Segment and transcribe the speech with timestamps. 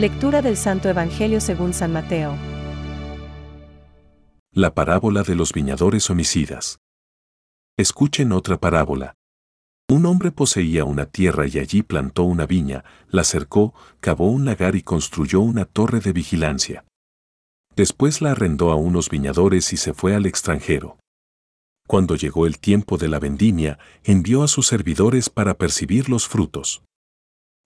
[0.00, 2.34] Lectura del Santo Evangelio según San Mateo.
[4.50, 6.78] La parábola de los viñadores homicidas.
[7.76, 9.12] Escuchen otra parábola.
[9.90, 14.74] Un hombre poseía una tierra y allí plantó una viña, la cercó, cavó un lagar
[14.74, 16.86] y construyó una torre de vigilancia.
[17.76, 20.96] Después la arrendó a unos viñadores y se fue al extranjero.
[21.86, 26.82] Cuando llegó el tiempo de la vendimia, envió a sus servidores para percibir los frutos.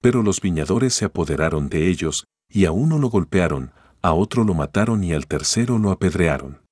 [0.00, 4.54] Pero los viñadores se apoderaron de ellos, y a uno lo golpearon, a otro lo
[4.54, 6.62] mataron y al tercero lo apedrearon.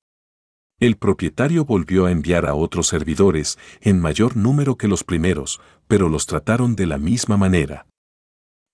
[0.79, 6.09] El propietario volvió a enviar a otros servidores, en mayor número que los primeros, pero
[6.09, 7.87] los trataron de la misma manera.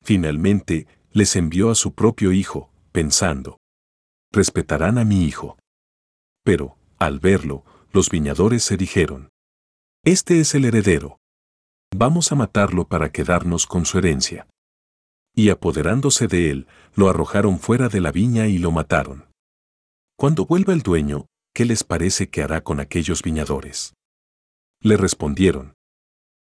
[0.02, 3.58] Finalmente, les envió a su propio hijo, pensando,
[4.32, 5.58] respetarán a mi hijo.
[6.44, 9.28] Pero, al verlo, los viñadores se dijeron,
[10.04, 11.18] Este es el heredero.
[11.94, 14.46] Vamos a matarlo para quedarnos con su herencia.
[15.34, 19.26] Y apoderándose de él, lo arrojaron fuera de la viña y lo mataron.
[20.16, 23.94] Cuando vuelva el dueño, ¿qué les parece que hará con aquellos viñadores?
[24.80, 25.74] Le respondieron,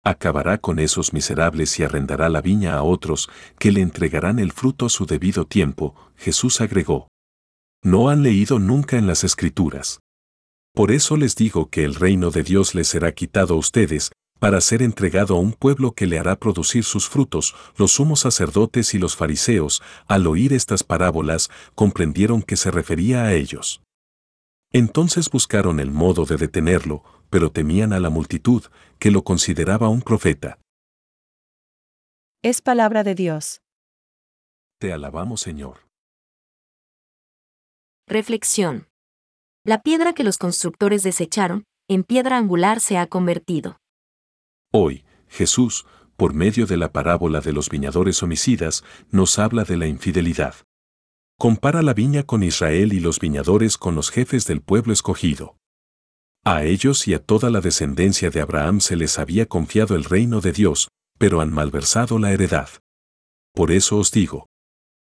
[0.03, 4.85] acabará con esos miserables y arrendará la viña a otros, que le entregarán el fruto
[4.85, 7.07] a su debido tiempo, Jesús agregó.
[7.83, 9.99] No han leído nunca en las Escrituras.
[10.73, 14.61] Por eso les digo que el reino de Dios les será quitado a ustedes, para
[14.61, 18.99] ser entregado a un pueblo que le hará producir sus frutos, los sumos sacerdotes y
[18.99, 23.81] los fariseos, al oír estas parábolas, comprendieron que se refería a ellos.
[24.71, 28.63] Entonces buscaron el modo de detenerlo, pero temían a la multitud,
[28.99, 30.59] que lo consideraba un profeta.
[32.43, 33.61] Es palabra de Dios.
[34.79, 35.87] Te alabamos, Señor.
[38.07, 38.87] Reflexión.
[39.65, 43.77] La piedra que los constructores desecharon, en piedra angular se ha convertido.
[44.79, 49.87] Hoy, Jesús, por medio de la parábola de los viñadores homicidas, nos habla de la
[49.87, 50.53] infidelidad.
[51.39, 55.57] Compara la viña con Israel y los viñadores con los jefes del pueblo escogido.
[56.45, 60.41] A ellos y a toda la descendencia de Abraham se les había confiado el reino
[60.41, 62.69] de Dios, pero han malversado la heredad.
[63.55, 64.45] Por eso os digo,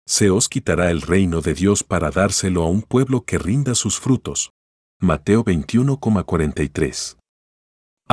[0.05, 3.97] se os quitará el reino de Dios para dárselo a un pueblo que rinda sus
[3.97, 4.51] frutos.
[4.99, 7.15] Mateo 21,43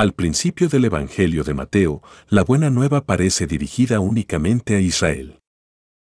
[0.00, 5.42] Al principio del Evangelio de Mateo, la buena nueva parece dirigida únicamente a Israel.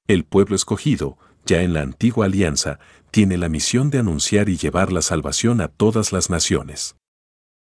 [0.07, 2.79] El pueblo escogido, ya en la antigua alianza,
[3.11, 6.95] tiene la misión de anunciar y llevar la salvación a todas las naciones.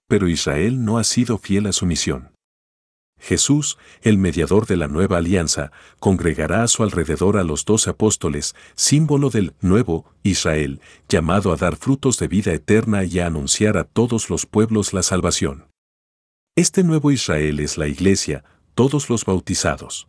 [0.07, 2.31] Pero Israel no ha sido fiel a su misión.
[3.19, 8.55] Jesús, el mediador de la nueva alianza, congregará a su alrededor a los doce apóstoles,
[8.77, 13.83] símbolo del nuevo Israel, llamado a dar frutos de vida eterna y a anunciar a
[13.83, 15.67] todos los pueblos la salvación.
[16.59, 18.43] Este nuevo Israel es la iglesia,
[18.75, 20.09] todos los bautizados.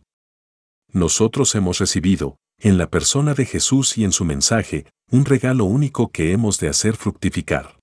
[0.90, 6.10] Nosotros hemos recibido, en la persona de Jesús y en su mensaje, un regalo único
[6.10, 7.78] que hemos de hacer fructificar.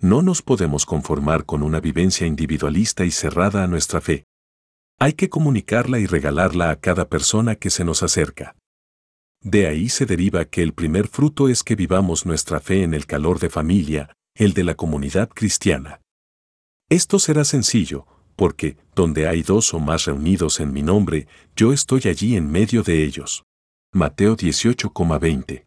[0.00, 4.24] No nos podemos conformar con una vivencia individualista y cerrada a nuestra fe.
[4.98, 8.56] Hay que comunicarla y regalarla a cada persona que se nos acerca.
[9.42, 13.04] De ahí se deriva que el primer fruto es que vivamos nuestra fe en el
[13.04, 16.00] calor de familia, el de la comunidad cristiana.
[16.94, 18.06] Esto será sencillo,
[18.36, 22.84] porque, donde hay dos o más reunidos en mi nombre, yo estoy allí en medio
[22.84, 23.42] de ellos.
[23.92, 25.64] Mateo 18,20.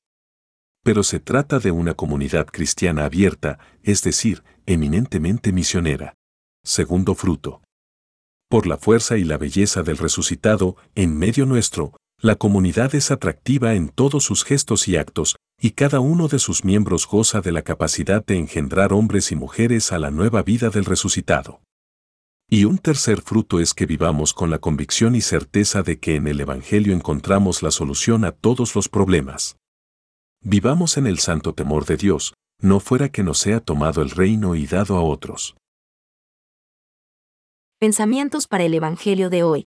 [0.86, 6.14] Pero se trata de una comunidad cristiana abierta, es decir, eminentemente misionera.
[6.64, 7.62] Segundo fruto.
[8.50, 13.76] Por la fuerza y la belleza del resucitado, en medio nuestro, la comunidad es atractiva
[13.76, 17.62] en todos sus gestos y actos, y cada uno de sus miembros goza de la
[17.62, 21.62] capacidad de engendrar hombres y mujeres a la nueva vida del resucitado.
[22.50, 26.28] Y un tercer fruto es que vivamos con la convicción y certeza de que en
[26.28, 29.58] el Evangelio encontramos la solución a todos los problemas.
[30.42, 34.56] Vivamos en el santo temor de Dios, no fuera que nos sea tomado el reino
[34.56, 35.56] y dado a otros.
[37.80, 39.68] Pensamientos para el Evangelio de hoy.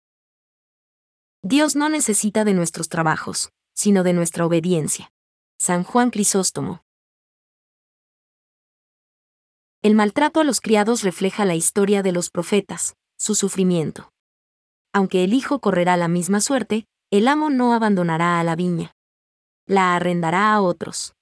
[1.48, 5.12] Dios no necesita de nuestros trabajos, sino de nuestra obediencia.
[5.60, 6.82] San Juan Crisóstomo.
[9.80, 14.10] El maltrato a los criados refleja la historia de los profetas, su sufrimiento.
[14.92, 18.90] Aunque el hijo correrá la misma suerte, el amo no abandonará a la viña.
[19.68, 21.14] La arrendará a otros.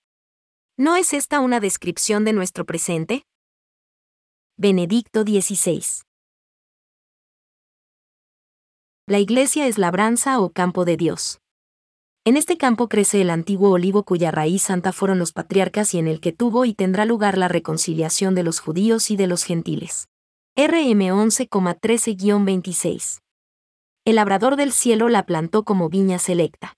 [0.78, 3.26] ¿No es esta una descripción de nuestro presente?
[4.56, 5.84] Benedicto XVI.
[9.06, 11.42] La iglesia es labranza o campo de Dios.
[12.24, 16.08] En este campo crece el antiguo olivo cuya raíz santa fueron los patriarcas y en
[16.08, 20.08] el que tuvo y tendrá lugar la reconciliación de los judíos y de los gentiles.
[20.56, 23.20] RM 11,13-26.
[24.06, 26.72] El labrador del cielo la plantó como viña selecta.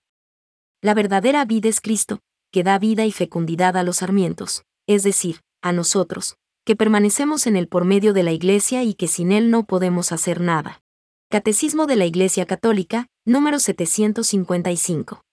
[0.81, 2.19] La verdadera vida es Cristo,
[2.51, 6.35] que da vida y fecundidad a los sarmientos, es decir, a nosotros,
[6.65, 10.11] que permanecemos en Él por medio de la Iglesia y que sin Él no podemos
[10.11, 10.81] hacer nada.
[11.29, 15.26] Catecismo de la Iglesia Católica, número 755.